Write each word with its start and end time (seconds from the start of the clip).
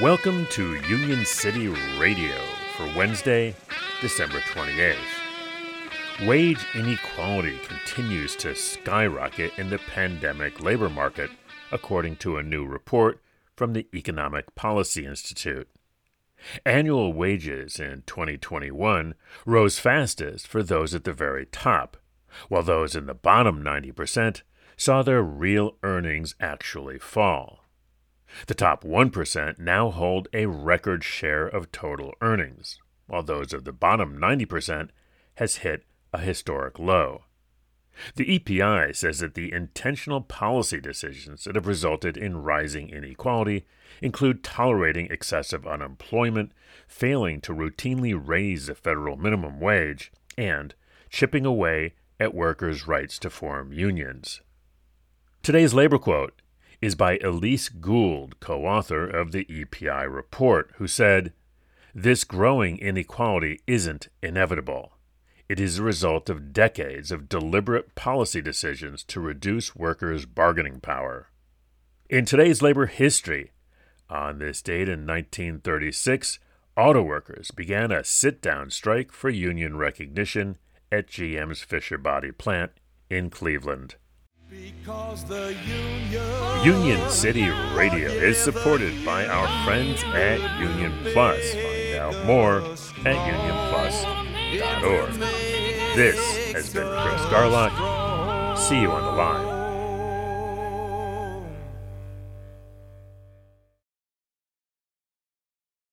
Welcome 0.00 0.46
to 0.46 0.74
Union 0.88 1.24
City 1.24 1.68
Radio 2.00 2.34
for 2.76 2.84
Wednesday, 2.96 3.54
December 4.00 4.40
28th. 4.40 4.96
Wage 6.26 6.66
inequality 6.74 7.56
continues 7.58 8.34
to 8.36 8.56
skyrocket 8.56 9.56
in 9.56 9.70
the 9.70 9.78
pandemic 9.78 10.60
labor 10.60 10.90
market, 10.90 11.30
according 11.70 12.16
to 12.16 12.36
a 12.36 12.42
new 12.42 12.66
report 12.66 13.22
from 13.54 13.72
the 13.72 13.86
Economic 13.94 14.56
Policy 14.56 15.06
Institute. 15.06 15.68
Annual 16.66 17.12
wages 17.12 17.78
in 17.78 18.02
2021 18.04 19.14
rose 19.46 19.78
fastest 19.78 20.48
for 20.48 20.64
those 20.64 20.92
at 20.96 21.04
the 21.04 21.12
very 21.12 21.46
top, 21.46 21.96
while 22.48 22.64
those 22.64 22.96
in 22.96 23.06
the 23.06 23.14
bottom 23.14 23.62
90% 23.62 24.42
saw 24.76 25.02
their 25.02 25.22
real 25.22 25.76
earnings 25.84 26.34
actually 26.40 26.98
fall. 26.98 27.63
The 28.46 28.54
top 28.54 28.84
1% 28.84 29.58
now 29.58 29.90
hold 29.90 30.28
a 30.32 30.46
record 30.46 31.04
share 31.04 31.46
of 31.46 31.72
total 31.72 32.14
earnings, 32.20 32.80
while 33.06 33.22
those 33.22 33.52
of 33.52 33.64
the 33.64 33.72
bottom 33.72 34.18
90% 34.18 34.90
has 35.36 35.56
hit 35.56 35.84
a 36.12 36.18
historic 36.18 36.78
low. 36.78 37.24
The 38.16 38.34
EPI 38.36 38.92
says 38.92 39.20
that 39.20 39.34
the 39.34 39.52
intentional 39.52 40.20
policy 40.20 40.80
decisions 40.80 41.44
that 41.44 41.54
have 41.54 41.66
resulted 41.66 42.16
in 42.16 42.42
rising 42.42 42.88
inequality 42.88 43.66
include 44.02 44.42
tolerating 44.42 45.06
excessive 45.10 45.66
unemployment, 45.66 46.52
failing 46.88 47.40
to 47.42 47.54
routinely 47.54 48.20
raise 48.20 48.66
the 48.66 48.74
federal 48.74 49.16
minimum 49.16 49.60
wage, 49.60 50.12
and 50.36 50.74
chipping 51.08 51.46
away 51.46 51.94
at 52.18 52.34
workers' 52.34 52.88
rights 52.88 53.18
to 53.20 53.30
form 53.30 53.72
unions. 53.72 54.40
Today's 55.42 55.74
labor 55.74 55.98
quote 55.98 56.40
is 56.84 56.94
by 56.94 57.16
Elise 57.24 57.70
Gould, 57.70 58.38
co 58.40 58.66
author 58.66 59.08
of 59.08 59.32
the 59.32 59.46
EPI 59.48 60.06
report, 60.06 60.70
who 60.76 60.86
said, 60.86 61.32
This 61.94 62.24
growing 62.24 62.76
inequality 62.76 63.60
isn't 63.66 64.08
inevitable. 64.22 64.92
It 65.48 65.58
is 65.58 65.78
the 65.78 65.82
result 65.82 66.28
of 66.28 66.52
decades 66.52 67.10
of 67.10 67.30
deliberate 67.30 67.94
policy 67.94 68.42
decisions 68.42 69.02
to 69.04 69.18
reduce 69.18 69.74
workers' 69.74 70.26
bargaining 70.26 70.80
power. 70.80 71.30
In 72.10 72.26
today's 72.26 72.60
labor 72.60 72.84
history, 72.84 73.52
on 74.10 74.38
this 74.38 74.60
date 74.60 74.88
in 74.88 75.06
1936, 75.06 76.38
auto 76.76 77.00
workers 77.00 77.50
began 77.50 77.92
a 77.92 78.04
sit 78.04 78.42
down 78.42 78.68
strike 78.68 79.10
for 79.10 79.30
union 79.30 79.78
recognition 79.78 80.58
at 80.92 81.08
GM's 81.08 81.62
Fisher 81.62 81.96
Body 81.96 82.30
plant 82.30 82.72
in 83.08 83.30
Cleveland. 83.30 83.94
Union 86.64 87.10
City 87.10 87.48
Radio 87.74 88.08
is 88.08 88.36
supported 88.38 89.04
by 89.04 89.26
our 89.26 89.64
friends 89.64 90.02
at 90.04 90.38
Union 90.60 90.92
Plus. 91.12 91.54
Find 91.54 91.94
out 91.96 92.26
more 92.26 92.60
at 93.04 93.16
unionplus.org. 93.16 95.14
This 95.96 96.52
has 96.52 96.72
been 96.72 96.86
Chris 96.86 97.22
Garlock. 97.32 98.58
See 98.58 98.80
you 98.80 98.90
on 98.90 99.02
the 99.02 99.12
line. 99.12 99.53